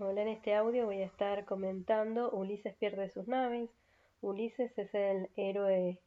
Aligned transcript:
Hola, 0.00 0.22
en 0.22 0.28
este 0.28 0.54
audio 0.54 0.86
voy 0.86 1.02
a 1.02 1.06
estar 1.06 1.44
comentando 1.44 2.30
Ulises 2.30 2.72
pierde 2.76 3.10
sus 3.10 3.26
naves. 3.26 3.68
Ulises 4.20 4.78
es 4.78 4.94
el 4.94 5.28
héroe 5.34 5.98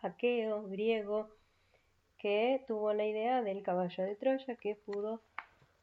aqueo, 0.00 0.68
griego, 0.68 1.28
que 2.18 2.62
tuvo 2.68 2.92
la 2.92 3.04
idea 3.04 3.42
del 3.42 3.64
caballo 3.64 4.04
de 4.04 4.14
Troya 4.14 4.54
que 4.54 4.76
pudo, 4.76 5.22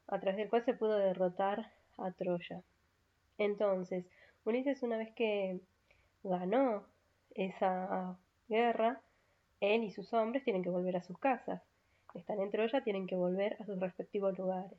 a 0.06 0.18
través 0.18 0.38
del 0.38 0.48
cual 0.48 0.64
se 0.64 0.72
pudo 0.72 0.96
derrotar 0.96 1.70
a 1.98 2.10
Troya. 2.12 2.62
Entonces, 3.36 4.06
Ulises 4.46 4.82
una 4.82 4.96
vez 4.96 5.12
que 5.12 5.60
ganó 6.22 6.86
esa 7.34 8.16
guerra, 8.48 9.02
él 9.60 9.84
y 9.84 9.90
sus 9.90 10.14
hombres 10.14 10.44
tienen 10.44 10.62
que 10.62 10.70
volver 10.70 10.96
a 10.96 11.02
sus 11.02 11.18
casas. 11.18 11.60
Están 12.14 12.40
en 12.40 12.50
Troya, 12.50 12.82
tienen 12.82 13.06
que 13.06 13.16
volver 13.16 13.58
a 13.60 13.66
sus 13.66 13.78
respectivos 13.78 14.38
lugares. 14.38 14.78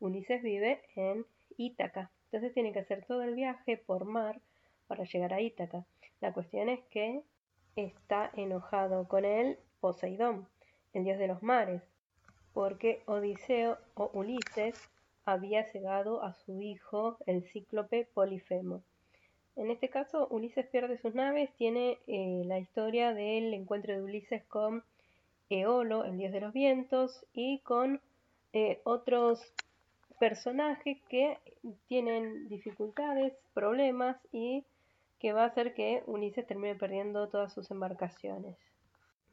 Ulises 0.00 0.42
vive 0.42 0.80
en 0.96 1.26
Ítaca, 1.58 2.10
entonces 2.32 2.54
tiene 2.54 2.72
que 2.72 2.78
hacer 2.78 3.04
todo 3.04 3.22
el 3.22 3.34
viaje 3.34 3.76
por 3.76 4.06
mar 4.06 4.40
para 4.86 5.04
llegar 5.04 5.34
a 5.34 5.42
Ítaca. 5.42 5.84
La 6.22 6.32
cuestión 6.32 6.70
es 6.70 6.80
que 6.90 7.22
está 7.76 8.30
enojado 8.34 9.06
con 9.06 9.26
él 9.26 9.58
Poseidón, 9.80 10.48
el 10.94 11.04
dios 11.04 11.18
de 11.18 11.26
los 11.26 11.42
mares, 11.42 11.82
porque 12.54 13.02
Odiseo 13.04 13.76
o 13.94 14.10
Ulises 14.14 14.80
había 15.26 15.64
cegado 15.64 16.22
a 16.22 16.32
su 16.32 16.62
hijo, 16.62 17.18
el 17.26 17.42
cíclope 17.42 18.08
Polifemo. 18.14 18.82
En 19.54 19.70
este 19.70 19.90
caso, 19.90 20.26
Ulises 20.30 20.66
pierde 20.68 20.96
sus 20.96 21.14
naves, 21.14 21.50
tiene 21.58 21.98
eh, 22.06 22.44
la 22.46 22.58
historia 22.58 23.12
del 23.12 23.52
encuentro 23.52 23.92
de 23.92 24.02
Ulises 24.02 24.42
con 24.44 24.84
Eolo, 25.50 26.06
el 26.06 26.16
dios 26.16 26.32
de 26.32 26.40
los 26.40 26.54
vientos, 26.54 27.26
y 27.34 27.58
con 27.58 28.00
eh, 28.54 28.80
otros 28.84 29.52
personajes 30.22 30.98
que 31.08 31.36
tienen 31.88 32.48
dificultades, 32.48 33.32
problemas 33.54 34.16
y 34.30 34.64
que 35.18 35.32
va 35.32 35.42
a 35.42 35.46
hacer 35.46 35.74
que 35.74 36.04
Ulises 36.06 36.46
termine 36.46 36.76
perdiendo 36.76 37.28
todas 37.28 37.52
sus 37.52 37.72
embarcaciones. 37.72 38.56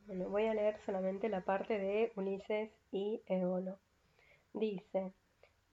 Bueno, 0.07 0.29
voy 0.29 0.47
a 0.47 0.55
leer 0.55 0.79
solamente 0.87 1.29
la 1.29 1.41
parte 1.41 1.77
de 1.77 2.11
Ulises 2.15 2.71
y 2.91 3.21
Eolo. 3.27 3.77
Dice, 4.53 5.11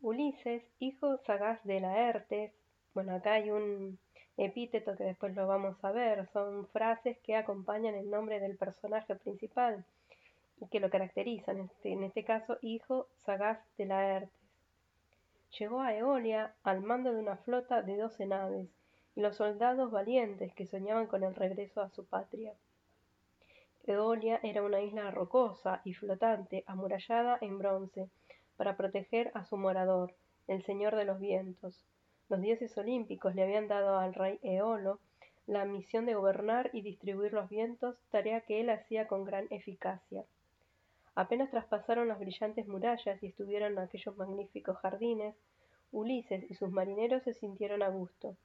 Ulises, 0.03 0.63
hijo 0.81 1.17
sagaz 1.25 1.65
de 1.65 1.81
Laertes, 1.81 2.53
bueno, 2.93 3.15
acá 3.15 3.33
hay 3.33 3.51
un 3.51 3.99
epíteto 4.37 4.97
que 4.97 5.05
después 5.05 5.35
lo 5.35 5.47
vamos 5.47 5.83
a 5.83 5.93
ver, 5.93 6.29
son 6.35 6.67
frases 6.67 7.17
que 7.21 7.37
acompañan 7.37 7.95
el 7.95 8.11
nombre 8.11 8.39
del 8.39 8.59
personaje 8.59 9.17
principal 9.17 9.83
y 10.61 10.67
que 10.67 10.79
lo 10.79 10.91
caracterizan, 10.91 11.57
en 11.57 11.65
este, 11.65 11.93
en 11.93 12.03
este 12.03 12.23
caso, 12.23 12.59
hijo 12.61 13.07
sagaz 13.25 13.59
de 13.79 13.87
Laertes 13.87 14.46
llegó 15.59 15.81
a 15.81 15.95
Eolia 15.95 16.55
al 16.63 16.83
mando 16.83 17.13
de 17.13 17.21
una 17.21 17.37
flota 17.37 17.83
de 17.83 17.97
doce 17.97 18.27
naves 18.27 18.69
y 19.15 19.21
los 19.21 19.37
soldados 19.37 19.91
valientes 19.91 20.53
que 20.55 20.67
soñaban 20.67 21.07
con 21.07 21.25
el 21.25 21.35
regreso 21.35 21.81
a 21.81 21.91
su 21.91 22.07
patria. 22.07 22.55
Eolia 23.87 24.41
era 24.43 24.63
una 24.63 24.81
isla 24.81 25.11
rocosa 25.11 25.81
y 25.85 25.95
flotante, 25.95 26.65
amurallada 26.67 27.39
en 27.41 27.59
bronce, 27.59 28.11
para 28.57 28.77
proteger 28.77 29.31
a 29.35 29.45
su 29.45 29.57
morador, 29.57 30.15
el 30.49 30.65
señor 30.65 30.97
de 30.97 31.05
los 31.05 31.21
vientos. 31.21 31.85
Los 32.29 32.41
dioses 32.41 32.77
olímpicos 32.77 33.35
le 33.35 33.45
habían 33.45 33.69
dado 33.69 33.99
al 33.99 34.15
rey 34.15 34.41
Eolo 34.43 34.99
la 35.47 35.65
misión 35.65 36.07
de 36.07 36.15
gobernar 36.15 36.71
y 36.73 36.83
distribuir 36.83 37.33
los 37.33 37.49
vientos, 37.49 37.97
tarea 38.11 38.41
que 38.41 38.61
él 38.61 38.71
hacía 38.71 39.07
con 39.07 39.25
gran 39.25 39.47
eficacia. 39.51 40.25
Apenas 41.17 41.51
traspasaron 41.51 42.09
las 42.09 42.19
brillantes 42.19 42.69
murallas 42.69 43.23
y 43.23 43.29
estuvieron 43.29 43.73
en 43.73 43.79
aquellos 43.79 44.15
magníficos 44.19 44.77
jardines, 44.77 45.35
Ulises 45.91 46.45
y 46.51 46.55
sus 46.55 46.71
marineros 46.71 47.23
se 47.23 47.33
sintieron 47.33 47.83
a 47.83 47.89
gusto, 47.89 48.37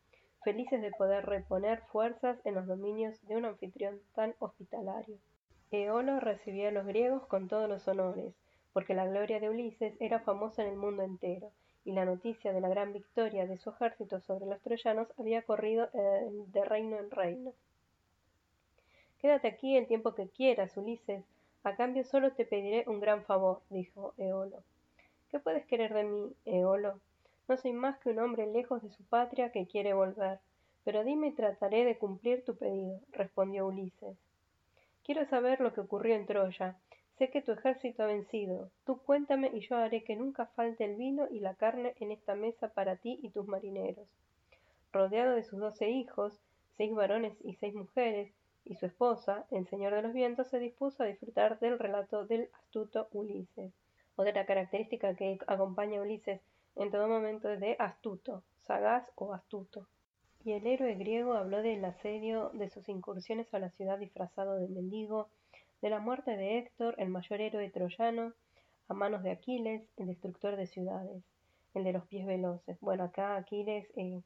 felices 0.41 0.81
de 0.81 0.91
poder 0.91 1.25
reponer 1.25 1.81
fuerzas 1.91 2.39
en 2.45 2.55
los 2.55 2.65
dominios 2.67 3.21
de 3.27 3.35
un 3.35 3.43
anfitrión 3.43 3.99
tan 4.15 4.35
hospitalario. 4.39 5.17
Eolo 5.69 6.21
recibía 6.21 6.69
a 6.69 6.71
los 6.71 6.85
griegos 6.85 7.27
con 7.27 7.49
todos 7.49 7.67
los 7.67 7.85
honores, 7.89 8.33
porque 8.71 8.93
la 8.93 9.05
gloria 9.05 9.41
de 9.41 9.49
Ulises 9.49 9.93
era 9.99 10.21
famosa 10.21 10.61
en 10.61 10.69
el 10.69 10.77
mundo 10.77 11.03
entero, 11.03 11.51
y 11.83 11.91
la 11.91 12.05
noticia 12.05 12.53
de 12.53 12.61
la 12.61 12.69
gran 12.69 12.93
victoria 12.93 13.47
de 13.47 13.57
su 13.57 13.71
ejército 13.71 14.21
sobre 14.21 14.45
los 14.45 14.61
troyanos 14.61 15.09
había 15.19 15.41
corrido 15.41 15.89
eh, 15.93 16.29
de 16.47 16.63
reino 16.63 16.97
en 16.97 17.11
reino. 17.11 17.53
Quédate 19.19 19.49
aquí 19.49 19.75
el 19.75 19.87
tiempo 19.87 20.15
que 20.15 20.29
quieras, 20.29 20.77
Ulises, 20.77 21.25
a 21.63 21.75
cambio 21.75 22.03
solo 22.03 22.31
te 22.33 22.45
pediré 22.45 22.83
un 22.87 22.99
gran 22.99 23.23
favor, 23.23 23.61
dijo 23.69 24.13
Eolo. 24.17 24.63
¿Qué 25.29 25.39
puedes 25.39 25.65
querer 25.65 25.93
de 25.93 26.03
mí, 26.03 26.33
Eolo? 26.45 26.99
No 27.47 27.57
soy 27.57 27.73
más 27.73 27.99
que 27.99 28.09
un 28.09 28.19
hombre 28.19 28.47
lejos 28.47 28.81
de 28.81 28.89
su 28.89 29.03
patria 29.03 29.51
que 29.51 29.67
quiere 29.67 29.93
volver. 29.93 30.39
Pero 30.83 31.03
dime 31.03 31.27
y 31.27 31.33
trataré 31.33 31.85
de 31.85 31.97
cumplir 31.97 32.43
tu 32.43 32.55
pedido, 32.55 32.99
respondió 33.11 33.67
Ulises. 33.67 34.17
Quiero 35.03 35.25
saber 35.25 35.61
lo 35.61 35.73
que 35.73 35.81
ocurrió 35.81 36.15
en 36.15 36.25
Troya. 36.25 36.79
Sé 37.17 37.29
que 37.29 37.41
tu 37.41 37.51
ejército 37.51 38.01
ha 38.01 38.07
vencido. 38.07 38.71
Tú 38.85 38.97
cuéntame 38.97 39.51
y 39.53 39.59
yo 39.59 39.75
haré 39.75 40.03
que 40.03 40.15
nunca 40.15 40.47
falte 40.47 40.85
el 40.85 40.95
vino 40.95 41.27
y 41.29 41.39
la 41.39 41.53
carne 41.53 41.93
en 41.99 42.11
esta 42.11 42.33
mesa 42.33 42.69
para 42.69 42.95
ti 42.95 43.19
y 43.21 43.29
tus 43.29 43.47
marineros. 43.47 44.07
Rodeado 44.91 45.35
de 45.35 45.43
sus 45.43 45.59
doce 45.59 45.89
hijos, 45.89 46.41
seis 46.77 46.93
varones 46.95 47.37
y 47.43 47.53
seis 47.55 47.75
mujeres, 47.75 48.33
y 48.65 48.75
su 48.75 48.85
esposa, 48.85 49.45
el 49.51 49.67
Señor 49.67 49.93
de 49.93 50.01
los 50.01 50.13
Vientos, 50.13 50.47
se 50.47 50.59
dispuso 50.59 51.03
a 51.03 51.07
disfrutar 51.07 51.59
del 51.59 51.79
relato 51.79 52.25
del 52.25 52.49
astuto 52.53 53.07
Ulises. 53.11 53.73
Otra 54.15 54.45
característica 54.45 55.15
que 55.15 55.39
acompaña 55.47 55.99
a 55.99 56.03
Ulises 56.03 56.41
en 56.75 56.91
todo 56.91 57.07
momento 57.07 57.47
de 57.47 57.75
astuto, 57.79 58.43
sagaz 58.65 59.07
o 59.15 59.33
astuto. 59.33 59.87
Y 60.43 60.53
el 60.53 60.65
héroe 60.65 60.95
griego 60.95 61.33
habló 61.33 61.61
del 61.61 61.83
asedio, 61.85 62.49
de 62.53 62.69
sus 62.69 62.87
incursiones 62.89 63.53
a 63.53 63.59
la 63.59 63.69
ciudad 63.71 63.99
disfrazado 63.99 64.55
de 64.55 64.67
mendigo, 64.67 65.29
de 65.81 65.89
la 65.89 65.99
muerte 65.99 66.37
de 66.37 66.57
Héctor, 66.57 66.95
el 66.97 67.09
mayor 67.09 67.41
héroe 67.41 67.69
troyano, 67.69 68.33
a 68.87 68.93
manos 68.93 69.23
de 69.23 69.31
Aquiles, 69.31 69.83
el 69.97 70.07
destructor 70.07 70.55
de 70.55 70.67
ciudades, 70.67 71.23
el 71.73 71.83
de 71.83 71.93
los 71.93 72.05
pies 72.07 72.25
veloces. 72.25 72.77
Bueno, 72.81 73.03
acá 73.05 73.35
Aquiles 73.35 73.87
eh, 73.95 74.21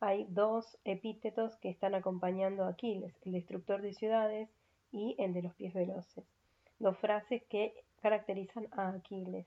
hay 0.00 0.26
dos 0.28 0.78
epítetos 0.84 1.56
que 1.56 1.70
están 1.70 1.94
acompañando 1.94 2.64
a 2.64 2.68
Aquiles, 2.68 3.14
el 3.24 3.32
destructor 3.32 3.82
de 3.82 3.94
ciudades 3.94 4.48
y 4.92 5.14
el 5.18 5.32
de 5.32 5.42
los 5.42 5.54
pies 5.54 5.74
veloces. 5.74 6.24
Dos 6.78 6.98
frases 6.98 7.42
que 7.44 7.74
caracterizan 8.02 8.68
a 8.72 8.90
Aquiles. 8.90 9.46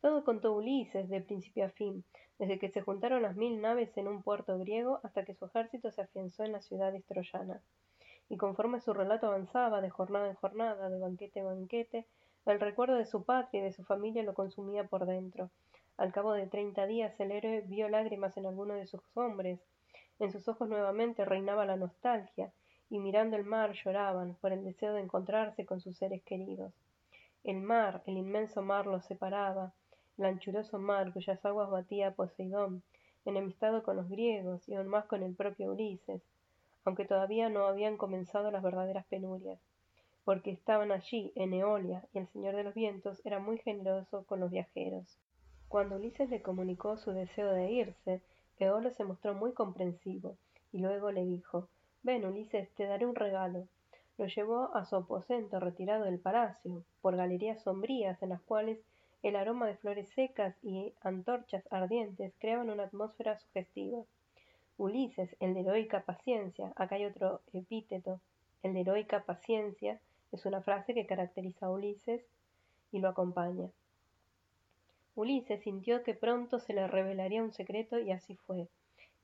Todo 0.00 0.24
contó 0.24 0.54
Ulises 0.54 1.08
de 1.08 1.20
principio 1.20 1.64
a 1.64 1.70
fin, 1.70 2.04
desde 2.38 2.58
que 2.58 2.68
se 2.68 2.82
juntaron 2.82 3.22
las 3.22 3.36
mil 3.36 3.60
naves 3.60 3.96
en 3.96 4.08
un 4.08 4.22
puerto 4.22 4.58
griego 4.58 5.00
hasta 5.02 5.24
que 5.24 5.34
su 5.34 5.46
ejército 5.46 5.90
se 5.90 6.02
afianzó 6.02 6.44
en 6.44 6.52
las 6.52 6.66
ciudades 6.66 7.04
troyanas. 7.06 7.62
Y 8.28 8.36
conforme 8.36 8.80
su 8.80 8.92
relato 8.92 9.26
avanzaba 9.26 9.80
de 9.80 9.90
jornada 9.90 10.28
en 10.28 10.34
jornada, 10.34 10.90
de 10.90 10.98
banquete 10.98 11.40
en 11.40 11.46
banquete, 11.46 12.06
el 12.44 12.60
recuerdo 12.60 12.94
de 12.94 13.06
su 13.06 13.24
patria 13.24 13.60
y 13.60 13.64
de 13.64 13.72
su 13.72 13.82
familia 13.84 14.22
lo 14.22 14.34
consumía 14.34 14.84
por 14.84 15.06
dentro, 15.06 15.50
al 15.96 16.12
cabo 16.12 16.32
de 16.32 16.46
treinta 16.46 16.86
días 16.86 17.18
el 17.20 17.32
héroe 17.32 17.62
vio 17.62 17.88
lágrimas 17.88 18.36
en 18.36 18.46
alguno 18.46 18.74
de 18.74 18.86
sus 18.86 19.00
hombres. 19.14 19.60
En 20.18 20.30
sus 20.30 20.46
ojos 20.48 20.68
nuevamente 20.68 21.24
reinaba 21.24 21.64
la 21.64 21.76
nostalgia, 21.76 22.52
y 22.90 22.98
mirando 22.98 23.36
el 23.36 23.44
mar 23.44 23.72
lloraban 23.72 24.36
por 24.40 24.52
el 24.52 24.64
deseo 24.64 24.92
de 24.92 25.00
encontrarse 25.00 25.66
con 25.66 25.80
sus 25.80 25.96
seres 25.96 26.22
queridos. 26.22 26.72
El 27.44 27.60
mar, 27.60 28.02
el 28.06 28.16
inmenso 28.16 28.62
mar 28.62 28.86
los 28.86 29.04
separaba, 29.04 29.72
el 30.18 30.26
anchuroso 30.26 30.78
mar 30.78 31.12
cuyas 31.12 31.44
aguas 31.44 31.70
batía 31.70 32.14
Poseidón, 32.14 32.82
enemistado 33.24 33.82
con 33.82 33.96
los 33.96 34.08
griegos 34.08 34.68
y 34.68 34.74
aún 34.74 34.88
más 34.88 35.06
con 35.06 35.22
el 35.22 35.34
propio 35.34 35.72
Ulises, 35.72 36.22
aunque 36.84 37.04
todavía 37.04 37.48
no 37.48 37.66
habían 37.66 37.96
comenzado 37.96 38.50
las 38.50 38.62
verdaderas 38.62 39.06
penurias, 39.06 39.58
porque 40.24 40.50
estaban 40.50 40.92
allí 40.92 41.32
en 41.34 41.52
Eolia 41.52 42.04
y 42.12 42.18
el 42.18 42.28
Señor 42.28 42.54
de 42.54 42.64
los 42.64 42.74
Vientos 42.74 43.20
era 43.24 43.38
muy 43.40 43.58
generoso 43.58 44.24
con 44.26 44.40
los 44.40 44.50
viajeros. 44.50 45.18
Cuando 45.68 45.96
Ulises 45.96 46.30
le 46.30 46.42
comunicó 46.42 46.96
su 46.96 47.10
deseo 47.10 47.50
de 47.50 47.70
irse, 47.72 48.22
Eolo 48.58 48.92
se 48.92 49.04
mostró 49.04 49.34
muy 49.34 49.52
comprensivo, 49.52 50.36
y 50.72 50.78
luego 50.78 51.10
le 51.10 51.24
dijo 51.24 51.68
Ven, 52.04 52.24
Ulises, 52.24 52.70
te 52.76 52.84
daré 52.84 53.04
un 53.04 53.16
regalo. 53.16 53.66
Lo 54.16 54.26
llevó 54.26 54.74
a 54.76 54.84
su 54.84 54.94
aposento 54.94 55.58
retirado 55.58 56.04
del 56.04 56.20
palacio, 56.20 56.84
por 57.02 57.16
galerías 57.16 57.62
sombrías 57.62 58.22
en 58.22 58.28
las 58.28 58.40
cuales 58.42 58.78
el 59.24 59.34
aroma 59.34 59.66
de 59.66 59.76
flores 59.76 60.08
secas 60.10 60.54
y 60.62 60.94
antorchas 61.00 61.66
ardientes 61.72 62.32
creaban 62.38 62.70
una 62.70 62.84
atmósfera 62.84 63.36
sugestiva. 63.36 64.04
Ulises, 64.78 65.34
el 65.40 65.52
de 65.54 65.62
heroica 65.62 66.04
paciencia, 66.04 66.72
acá 66.76 66.94
hay 66.94 67.06
otro 67.06 67.40
epíteto, 67.52 68.20
el 68.62 68.72
de 68.72 68.82
heroica 68.82 69.24
paciencia, 69.24 69.98
es 70.30 70.46
una 70.46 70.62
frase 70.62 70.94
que 70.94 71.06
caracteriza 71.06 71.66
a 71.66 71.70
Ulises 71.70 72.24
y 72.92 73.00
lo 73.00 73.08
acompaña. 73.08 73.68
Ulises 75.16 75.62
sintió 75.62 76.02
que 76.02 76.14
pronto 76.14 76.60
se 76.60 76.74
le 76.74 76.86
revelaría 76.86 77.42
un 77.42 77.50
secreto 77.50 77.98
y 77.98 78.12
así 78.12 78.36
fue. 78.36 78.68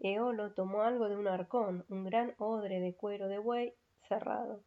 Eolo 0.01 0.53
tomó 0.53 0.83
algo 0.83 1.09
de 1.09 1.17
un 1.17 1.29
arcón, 1.29 1.85
un 1.91 2.05
gran 2.05 2.35
odre 2.39 2.81
de 2.81 2.95
cuero 2.95 3.29
de 3.29 3.39
buey 3.39 3.75
cerrado. 4.09 4.63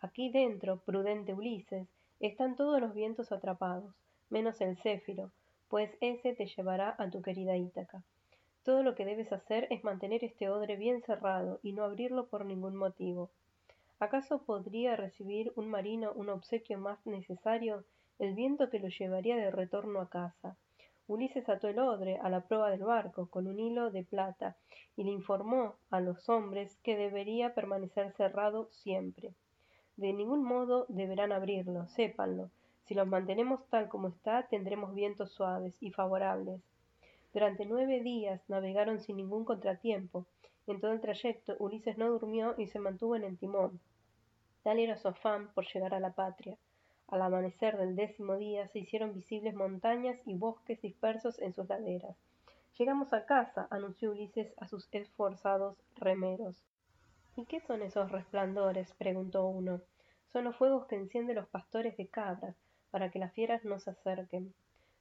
Aquí 0.00 0.30
dentro, 0.30 0.78
prudente 0.78 1.34
Ulises, 1.34 1.88
están 2.20 2.54
todos 2.54 2.80
los 2.80 2.94
vientos 2.94 3.32
atrapados, 3.32 3.92
menos 4.30 4.60
el 4.60 4.76
céfiro, 4.78 5.32
pues 5.68 5.90
ese 6.00 6.32
te 6.32 6.46
llevará 6.46 6.94
a 6.96 7.10
tu 7.10 7.22
querida 7.22 7.56
Ítaca. 7.56 8.04
Todo 8.62 8.84
lo 8.84 8.94
que 8.94 9.04
debes 9.04 9.32
hacer 9.32 9.66
es 9.70 9.82
mantener 9.82 10.22
este 10.22 10.48
odre 10.48 10.76
bien 10.76 11.02
cerrado 11.02 11.58
y 11.64 11.72
no 11.72 11.82
abrirlo 11.82 12.28
por 12.28 12.46
ningún 12.46 12.76
motivo. 12.76 13.30
¿Acaso 13.98 14.44
podría 14.44 14.94
recibir 14.94 15.52
un 15.56 15.68
marino 15.68 16.12
un 16.12 16.28
obsequio 16.28 16.78
más 16.78 17.04
necesario, 17.04 17.84
el 18.22 18.34
viento 18.34 18.70
que 18.70 18.78
lo 18.78 18.88
llevaría 18.88 19.36
de 19.36 19.50
retorno 19.50 20.00
a 20.00 20.08
casa? 20.08 20.56
Ulises 21.08 21.48
ató 21.48 21.66
el 21.66 21.80
odre 21.80 22.18
a 22.22 22.30
la 22.30 22.42
proa 22.42 22.70
del 22.70 22.84
barco 22.84 23.28
con 23.28 23.48
un 23.48 23.58
hilo 23.58 23.90
de 23.90 24.04
plata 24.04 24.56
y 24.96 25.02
le 25.02 25.10
informó 25.10 25.74
a 25.90 26.00
los 26.00 26.28
hombres 26.28 26.78
que 26.84 26.96
debería 26.96 27.52
permanecer 27.54 28.12
cerrado 28.12 28.68
siempre. 28.70 29.34
De 29.96 30.12
ningún 30.12 30.44
modo 30.44 30.86
deberán 30.88 31.32
abrirlo, 31.32 31.88
sépanlo. 31.88 32.50
Si 32.84 32.94
los 32.94 33.08
mantenemos 33.08 33.66
tal 33.68 33.88
como 33.88 34.08
está, 34.08 34.46
tendremos 34.46 34.94
vientos 34.94 35.32
suaves 35.32 35.74
y 35.80 35.90
favorables. 35.90 36.60
Durante 37.32 37.66
nueve 37.66 38.02
días 38.02 38.40
navegaron 38.48 39.00
sin 39.00 39.16
ningún 39.16 39.44
contratiempo. 39.44 40.26
En 40.68 40.80
todo 40.80 40.92
el 40.92 41.00
trayecto 41.00 41.56
Ulises 41.58 41.98
no 41.98 42.08
durmió 42.08 42.54
y 42.56 42.68
se 42.68 42.78
mantuvo 42.78 43.16
en 43.16 43.24
el 43.24 43.36
timón. 43.36 43.80
Tal 44.62 44.78
era 44.78 44.96
su 44.96 45.08
afán 45.08 45.52
por 45.54 45.66
llegar 45.66 45.92
a 45.92 46.00
la 46.00 46.12
patria. 46.12 46.56
Al 47.12 47.20
amanecer 47.20 47.76
del 47.76 47.94
décimo 47.94 48.38
día 48.38 48.68
se 48.68 48.78
hicieron 48.78 49.12
visibles 49.12 49.54
montañas 49.54 50.18
y 50.24 50.32
bosques 50.32 50.80
dispersos 50.80 51.38
en 51.40 51.52
sus 51.52 51.68
laderas. 51.68 52.16
Llegamos 52.78 53.12
a 53.12 53.26
casa, 53.26 53.68
anunció 53.70 54.12
Ulises 54.12 54.54
a 54.56 54.66
sus 54.66 54.88
esforzados 54.92 55.76
remeros. 55.96 56.56
¿Y 57.36 57.44
qué 57.44 57.60
son 57.60 57.82
esos 57.82 58.10
resplandores? 58.10 58.94
preguntó 58.94 59.44
uno. 59.44 59.82
Son 60.32 60.44
los 60.44 60.56
fuegos 60.56 60.86
que 60.86 60.96
encienden 60.96 61.36
los 61.36 61.48
pastores 61.48 61.98
de 61.98 62.06
cabras, 62.08 62.56
para 62.90 63.10
que 63.10 63.18
las 63.18 63.34
fieras 63.34 63.62
no 63.62 63.78
se 63.78 63.90
acerquen. 63.90 64.54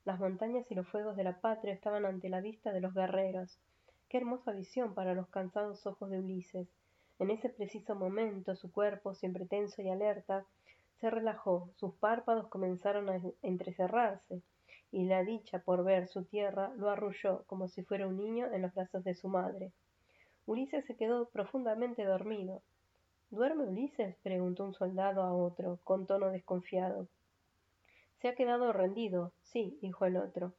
Las 0.04 0.20
montañas 0.20 0.70
y 0.70 0.76
los 0.76 0.90
fuegos 0.90 1.16
de 1.16 1.24
la 1.24 1.40
patria 1.40 1.74
estaban 1.74 2.06
ante 2.06 2.28
la 2.28 2.42
vista 2.42 2.74
de 2.74 2.82
los 2.82 2.94
guerreros. 2.94 3.58
Qué 4.10 4.18
hermosa 4.18 4.52
visión 4.52 4.96
para 4.96 5.14
los 5.14 5.30
cansados 5.30 5.88
ojos 5.88 6.10
de 6.10 6.20
Ulises. 6.20 6.68
En 7.20 7.32
ese 7.32 7.48
preciso 7.48 7.96
momento 7.96 8.58
su 8.58 8.70
cuerpo, 8.70 9.14
siempre 9.14 9.46
tenso 9.46 9.82
y 9.82 9.88
alerta, 9.88 10.46
se 11.02 11.10
relajó, 11.10 11.72
sus 11.78 11.96
párpados 11.96 12.48
comenzaron 12.48 13.10
a 13.10 13.20
entrecerrarse, 13.42 14.44
y 14.92 15.06
la 15.06 15.24
dicha 15.24 15.58
por 15.58 15.84
ver 15.84 16.08
su 16.08 16.26
tierra 16.26 16.72
lo 16.78 16.92
arrulló 16.92 17.44
como 17.48 17.68
si 17.68 17.82
fuera 17.82 18.08
un 18.08 18.18
niño 18.18 18.54
en 18.54 18.62
los 18.62 18.74
brazos 18.76 19.04
de 19.04 19.16
su 19.16 19.28
madre. 19.28 19.72
Ulises 20.46 20.86
se 20.86 20.96
quedó 20.96 21.28
profundamente 21.30 22.06
dormido. 22.06 22.62
¿Duerme 23.32 23.64
Ulises? 23.64 24.16
preguntó 24.22 24.64
un 24.64 24.76
soldado 24.76 25.24
a 25.24 25.34
otro, 25.34 25.80
con 25.84 26.06
tono 26.06 26.30
desconfiado. 26.30 27.08
Se 28.20 28.28
ha 28.28 28.36
quedado 28.36 28.72
rendido, 28.72 29.32
sí, 29.42 29.80
dijo 29.82 30.06
el 30.06 30.18
otro. 30.18 30.54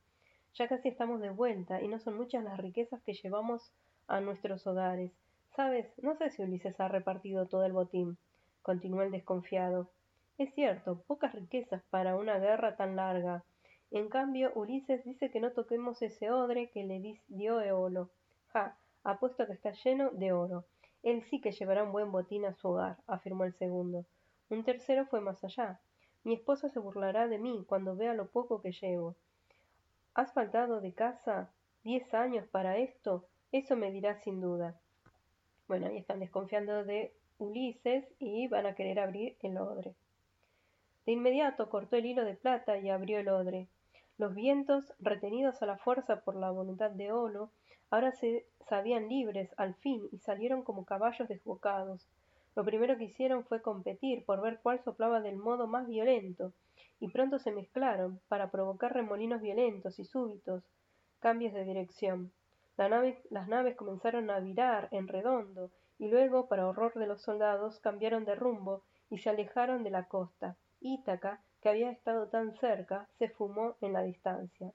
Ya 0.55 0.67
casi 0.67 0.89
estamos 0.89 1.21
de 1.21 1.31
vuelta, 1.31 1.81
y 1.81 1.87
no 1.87 2.01
son 2.01 2.17
muchas 2.17 2.43
las 2.43 2.59
riquezas 2.59 3.01
que 3.03 3.15
llevamos 3.15 3.71
a 4.09 4.21
nuestros 4.21 4.67
hogares. 4.67 5.13
Sabes, 5.55 5.87
no 5.99 6.17
sé 6.17 6.31
si 6.31 6.43
Ulises 6.43 6.81
ha 6.81 6.89
repartido 6.89 7.47
todo 7.47 7.65
el 7.65 7.73
botín, 7.73 8.19
continuó 8.63 9.03
el 9.03 9.13
desconfiado. 9.13 9.89
Es 10.39 10.55
cierto, 10.55 11.03
pocas 11.07 11.35
riquezas 11.35 11.83
para 11.91 12.17
una 12.17 12.39
guerra 12.39 12.77
tan 12.77 12.97
larga. 12.97 13.45
En 13.91 14.09
cambio, 14.09 14.53
Ulises 14.55 15.05
dice 15.05 15.31
que 15.31 15.41
no 15.41 15.53
toquemos 15.53 16.01
ese 16.01 16.31
odre 16.31 16.71
que 16.71 16.85
le 16.85 17.21
dio 17.29 17.61
Eolo. 17.61 18.11
Ja, 18.49 18.79
apuesto 19.05 19.47
que 19.47 19.53
está 19.53 19.73
lleno 19.73 20.11
de 20.11 20.33
oro. 20.33 20.65
Él 21.03 21.23
sí 21.25 21.41
que 21.41 21.53
llevará 21.53 21.85
un 21.85 21.93
buen 21.93 22.11
botín 22.11 22.45
a 22.47 22.55
su 22.55 22.69
hogar, 22.69 22.97
afirmó 23.07 23.45
el 23.45 23.53
segundo. 23.55 24.07
Un 24.49 24.65
tercero 24.65 25.07
fue 25.07 25.21
más 25.21 25.43
allá. 25.45 25.81
Mi 26.25 26.35
esposa 26.35 26.69
se 26.69 26.79
burlará 26.79 27.29
de 27.29 27.39
mí 27.39 27.65
cuando 27.67 27.97
vea 27.97 28.15
lo 28.15 28.29
poco 28.31 28.63
que 28.63 28.73
llevo. 28.73 29.17
¿Has 30.15 30.33
faltado 30.33 30.81
de 30.81 30.93
casa 30.93 31.51
diez 31.85 32.15
años 32.15 32.47
para 32.49 32.79
esto? 32.79 33.27
Eso 33.51 33.77
me 33.77 33.91
dirá 33.91 34.15
sin 34.21 34.41
duda. 34.41 34.81
Bueno, 35.69 35.89
ahí 35.89 35.99
están 35.99 36.21
desconfiando 36.21 36.85
de 36.85 37.13
Ulises 37.39 38.05
y 38.19 38.47
van 38.49 38.67
a 38.67 38.75
querer 38.75 39.01
abrir 39.01 39.37
el 39.41 39.59
odre. 39.59 39.95
De 41.05 41.13
inmediato 41.13 41.69
cortó 41.69 41.97
el 41.97 42.07
hilo 42.07 42.25
de 42.25 42.35
plata 42.35 42.79
y 42.79 42.89
abrió 42.89 43.19
el 43.19 43.29
odre. 43.29 43.69
Los 44.19 44.35
vientos, 44.35 44.93
retenidos 45.01 45.61
a 45.63 45.67
la 45.67 45.79
fuerza 45.79 46.21
por 46.21 46.37
la 46.37 46.51
voluntad 46.51 46.93
de 46.93 47.11
Olo, 47.11 47.51
ahora 47.91 48.13
se 48.13 48.47
sabían 48.69 49.09
libres 49.09 49.53
al 49.57 49.75
fin 49.75 50.09
y 50.13 50.19
salieron 50.19 50.63
como 50.63 50.85
caballos 50.85 51.29
desbocados. 51.29 52.09
Lo 52.55 52.65
primero 52.65 52.97
que 52.99 53.05
hicieron 53.05 53.45
fue 53.45 53.63
competir 53.63 54.25
por 54.25 54.41
ver 54.43 54.61
cuál 54.63 54.81
soplaba 54.81 55.21
del 55.21 55.37
modo 55.37 55.67
más 55.67 55.89
violento, 55.89 56.53
y 57.01 57.09
pronto 57.09 57.41
se 57.41 57.51
mezclaron 57.51 58.21
para 58.29 58.51
provocar 58.51 58.93
remolinos 58.93 59.41
violentos 59.41 59.99
y 59.99 60.05
súbitos, 60.05 60.63
cambios 61.19 61.53
de 61.53 61.65
dirección. 61.65 62.33
las 62.77 63.49
naves 63.49 63.75
comenzaron 63.75 64.31
a 64.31 64.39
virar 64.39 64.89
en 64.93 65.09
redondo, 65.09 65.71
y 65.99 66.09
luego, 66.09 66.49
para 66.49 66.69
horror 66.69 66.95
de 66.95 67.07
los 67.07 67.23
soldados, 67.23 67.81
cambiaron 67.81 68.25
de 68.25 68.35
rumbo 68.35 68.85
y 69.11 69.19
se 69.19 69.31
alejaron 69.31 69.83
de 69.83 69.91
la 69.91 70.07
costa. 70.07 70.57
Ítaca, 70.83 71.41
que 71.61 71.69
había 71.69 71.91
estado 71.91 72.29
tan 72.29 72.55
cerca, 72.59 73.09
se 73.19 73.29
fumó 73.29 73.77
en 73.81 73.93
la 73.93 74.03
distancia. 74.03 74.73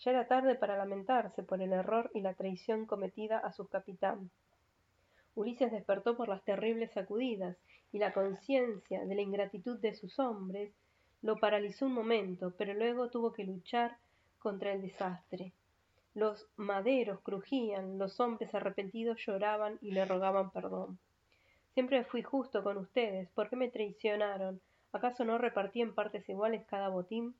Ya 0.00 0.10
era 0.10 0.26
tarde 0.26 0.54
para 0.54 0.76
lamentarse 0.76 1.42
por 1.42 1.62
el 1.62 1.72
error 1.72 2.10
y 2.14 2.20
la 2.20 2.34
traición 2.34 2.86
cometida 2.86 3.38
a 3.38 3.52
su 3.52 3.66
capitán. 3.68 4.30
Ulises 5.34 5.72
despertó 5.72 6.16
por 6.16 6.28
las 6.28 6.44
terribles 6.44 6.92
sacudidas, 6.92 7.56
y 7.92 7.98
la 7.98 8.12
conciencia 8.12 9.04
de 9.04 9.14
la 9.14 9.22
ingratitud 9.22 9.78
de 9.78 9.94
sus 9.94 10.18
hombres 10.18 10.72
lo 11.20 11.36
paralizó 11.36 11.86
un 11.86 11.92
momento, 11.92 12.52
pero 12.56 12.74
luego 12.74 13.08
tuvo 13.08 13.32
que 13.32 13.44
luchar 13.44 13.96
contra 14.38 14.72
el 14.72 14.82
desastre. 14.82 15.52
Los 16.14 16.46
maderos 16.56 17.20
crujían, 17.20 17.98
los 17.98 18.18
hombres 18.20 18.54
arrepentidos 18.54 19.18
lloraban 19.24 19.78
y 19.80 19.92
le 19.92 20.04
rogaban 20.04 20.50
perdón. 20.50 20.98
Siempre 21.74 22.04
fui 22.04 22.22
justo 22.22 22.62
con 22.62 22.76
ustedes, 22.76 23.30
¿por 23.30 23.48
qué 23.48 23.56
me 23.56 23.70
traicionaron? 23.70 24.60
¿Acaso 24.92 25.24
no 25.24 25.38
repartí 25.38 25.80
en 25.80 25.94
partes 25.94 26.28
iguales 26.28 26.64
cada 26.66 26.88
botín? 26.88 27.34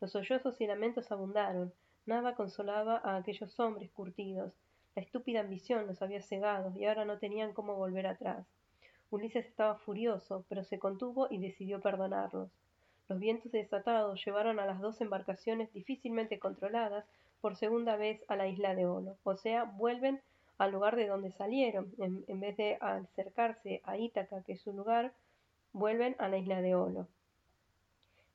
Los 0.00 0.12
sollozos 0.12 0.60
y 0.60 0.66
lamentos 0.66 1.10
abundaron. 1.10 1.72
Nada 2.06 2.34
consolaba 2.34 3.00
a 3.04 3.16
aquellos 3.16 3.58
hombres 3.58 3.90
curtidos. 3.90 4.52
La 4.94 5.02
estúpida 5.02 5.40
ambición 5.40 5.86
los 5.86 6.00
había 6.00 6.22
cegado 6.22 6.72
y 6.76 6.84
ahora 6.84 7.04
no 7.04 7.18
tenían 7.18 7.54
cómo 7.54 7.74
volver 7.74 8.06
atrás. 8.06 8.46
Ulises 9.10 9.46
estaba 9.46 9.76
furioso, 9.76 10.44
pero 10.48 10.64
se 10.64 10.78
contuvo 10.78 11.26
y 11.30 11.38
decidió 11.38 11.80
perdonarlos. 11.80 12.50
Los 13.08 13.18
vientos 13.18 13.52
desatados 13.52 14.24
llevaron 14.24 14.60
a 14.60 14.66
las 14.66 14.80
dos 14.80 15.00
embarcaciones 15.00 15.72
difícilmente 15.72 16.38
controladas 16.38 17.04
por 17.40 17.56
segunda 17.56 17.96
vez 17.96 18.24
a 18.28 18.36
la 18.36 18.46
isla 18.46 18.74
de 18.74 18.86
Olo, 18.86 19.16
o 19.24 19.36
sea, 19.36 19.64
vuelven 19.64 20.20
al 20.58 20.70
lugar 20.70 20.94
de 20.96 21.08
donde 21.08 21.32
salieron, 21.32 21.92
en, 21.98 22.24
en 22.28 22.40
vez 22.40 22.56
de 22.56 22.78
acercarse 22.80 23.82
a 23.84 23.98
Ítaca, 23.98 24.42
que 24.44 24.52
es 24.52 24.60
su 24.60 24.72
lugar, 24.72 25.12
vuelven 25.72 26.16
a 26.18 26.28
la 26.28 26.38
isla 26.38 26.60
de 26.60 26.74
Olo. 26.74 27.08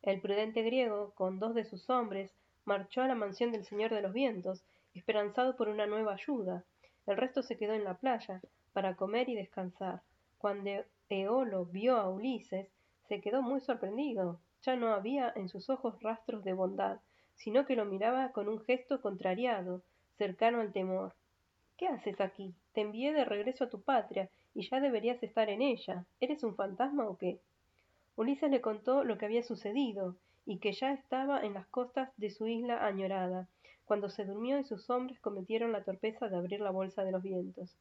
El 0.02 0.22
prudente 0.22 0.62
griego, 0.62 1.12
con 1.16 1.40
dos 1.40 1.54
de 1.54 1.66
sus 1.66 1.90
hombres, 1.90 2.32
marchó 2.66 3.02
a 3.02 3.08
la 3.08 3.16
mansión 3.16 3.52
del 3.52 3.66
Señor 3.66 3.92
de 3.92 4.02
los 4.02 4.14
Vientos, 4.14 4.64
esperanzado 4.94 5.56
por 5.56 5.70
una 5.70 5.86
nueva 5.86 6.14
ayuda. 6.14 6.64
El 7.06 7.18
resto 7.18 7.44
se 7.44 7.58
quedó 7.58 7.74
en 7.74 7.84
la 7.84 7.96
playa, 7.96 8.42
para 8.74 8.96
comer 8.96 9.30
y 9.30 9.36
descansar. 9.36 10.02
Cuando 10.38 10.70
Eolo 11.10 11.66
vio 11.66 11.98
a 11.98 12.10
Ulises, 12.10 12.68
se 13.08 13.22
quedó 13.22 13.42
muy 13.42 13.62
sorprendido. 13.62 14.40
Ya 14.62 14.76
no 14.76 14.94
había 14.94 15.32
en 15.36 15.50
sus 15.50 15.70
ojos 15.70 16.02
rastros 16.02 16.44
de 16.44 16.54
bondad, 16.54 17.00
sino 17.36 17.66
que 17.66 17.76
lo 17.76 17.86
miraba 17.86 18.32
con 18.32 18.50
un 18.50 18.60
gesto 18.62 19.02
contrariado, 19.02 19.82
cercano 20.18 20.60
al 20.60 20.74
temor. 20.74 21.14
¿Qué 21.78 21.88
haces 21.88 22.20
aquí? 22.20 22.56
Te 22.74 22.82
envié 22.82 23.14
de 23.14 23.24
regreso 23.24 23.64
a 23.64 23.70
tu 23.70 23.82
patria 23.82 24.30
y 24.56 24.68
ya 24.68 24.80
deberías 24.80 25.22
estar 25.22 25.48
en 25.50 25.62
ella. 25.62 26.06
¿Eres 26.20 26.44
un 26.44 26.56
fantasma 26.56 27.08
o 27.08 27.18
qué? 27.18 27.40
Ulises 28.16 28.50
le 28.50 28.62
contó 28.62 29.04
lo 29.04 29.20
que 29.20 29.26
había 29.26 29.44
sucedido 29.44 30.16
y 30.48 30.58
que 30.58 30.72
ya 30.72 30.92
estaba 30.92 31.46
en 31.46 31.54
las 31.54 31.68
costas 31.68 32.10
de 32.18 32.32
su 32.32 32.48
isla 32.48 32.84
añorada, 32.84 33.48
cuando 33.86 34.10
se 34.10 34.26
durmió 34.26 34.58
y 34.58 34.64
sus 34.64 34.90
hombres 34.90 35.20
cometieron 35.20 35.72
la 35.72 35.84
torpeza 35.84 36.28
de 36.28 36.38
abrir 36.38 36.62
la 36.62 36.72
bolsa 36.72 37.04
de 37.04 37.12
los 37.12 37.22
vientos. 37.22 37.78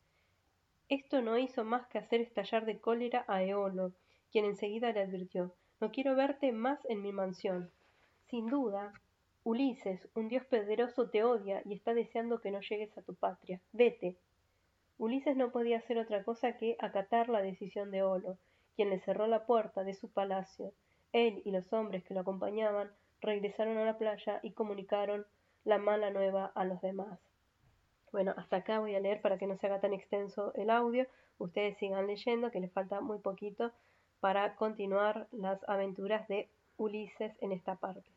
Esto 0.90 1.22
no 1.22 1.38
hizo 1.38 1.64
más 1.64 1.86
que 1.86 1.98
hacer 1.98 2.20
estallar 2.20 2.66
de 2.66 2.78
cólera 2.78 3.24
a 3.28 3.42
Eolo, 3.42 3.92
quien 4.30 4.44
enseguida 4.44 4.92
le 4.92 5.00
advirtió 5.00 5.54
No 5.80 5.90
quiero 5.90 6.14
verte 6.14 6.52
más 6.52 6.84
en 6.90 7.00
mi 7.00 7.12
mansión. 7.12 7.70
Sin 8.26 8.46
duda, 8.46 8.92
Ulises, 9.46 10.08
un 10.16 10.26
dios 10.26 10.44
poderoso 10.46 11.08
te 11.08 11.22
odia 11.22 11.62
y 11.64 11.74
está 11.74 11.94
deseando 11.94 12.40
que 12.40 12.50
no 12.50 12.60
llegues 12.62 12.98
a 12.98 13.02
tu 13.02 13.14
patria. 13.14 13.60
Vete. 13.70 14.16
Ulises 14.98 15.36
no 15.36 15.52
podía 15.52 15.78
hacer 15.78 15.98
otra 15.98 16.24
cosa 16.24 16.56
que 16.56 16.76
acatar 16.80 17.28
la 17.28 17.42
decisión 17.42 17.92
de 17.92 18.02
Olo, 18.02 18.38
quien 18.74 18.90
le 18.90 18.98
cerró 18.98 19.28
la 19.28 19.46
puerta 19.46 19.84
de 19.84 19.94
su 19.94 20.10
palacio. 20.10 20.72
Él 21.12 21.42
y 21.44 21.52
los 21.52 21.72
hombres 21.72 22.02
que 22.02 22.12
lo 22.12 22.22
acompañaban 22.22 22.90
regresaron 23.20 23.78
a 23.78 23.84
la 23.84 23.98
playa 23.98 24.40
y 24.42 24.50
comunicaron 24.50 25.24
la 25.62 25.78
mala 25.78 26.10
nueva 26.10 26.46
a 26.46 26.64
los 26.64 26.80
demás. 26.80 27.20
Bueno, 28.10 28.34
hasta 28.36 28.56
acá 28.56 28.80
voy 28.80 28.96
a 28.96 29.00
leer 29.00 29.20
para 29.20 29.38
que 29.38 29.46
no 29.46 29.56
se 29.58 29.68
haga 29.68 29.78
tan 29.78 29.94
extenso 29.94 30.52
el 30.56 30.70
audio. 30.70 31.06
Ustedes 31.38 31.78
sigan 31.78 32.08
leyendo, 32.08 32.50
que 32.50 32.58
les 32.58 32.72
falta 32.72 33.00
muy 33.00 33.20
poquito 33.20 33.70
para 34.18 34.56
continuar 34.56 35.28
las 35.30 35.60
aventuras 35.68 36.26
de 36.26 36.50
Ulises 36.78 37.32
en 37.40 37.52
esta 37.52 37.76
parte. 37.76 38.15